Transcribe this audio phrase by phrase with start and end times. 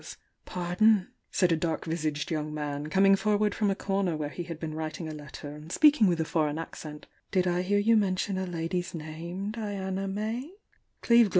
[0.01, 4.59] J *^^* dark visaged voung man, com mg forward from a comer where he had
[4.59, 8.39] been x^riting a letter, and speaking with a foreign accen^ "Wd I hear you mention
[8.39, 10.55] a lady's name—Diana May'"
[11.03, 11.29] "J^aS ^.